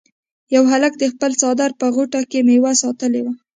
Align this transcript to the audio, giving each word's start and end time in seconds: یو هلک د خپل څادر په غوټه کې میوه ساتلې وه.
یو 0.55 0.63
هلک 0.71 0.93
د 0.97 1.03
خپل 1.13 1.31
څادر 1.41 1.71
په 1.81 1.87
غوټه 1.95 2.21
کې 2.29 2.39
میوه 2.47 2.71
ساتلې 2.81 3.21
وه. 3.25 3.33